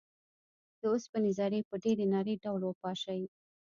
د 0.79 0.81
اوسپنې 0.93 1.31
ذرې 1.39 1.59
په 1.69 1.75
ډیر 1.83 1.97
نري 2.13 2.35
ډول 2.43 2.61
وپاشئ. 2.65 3.21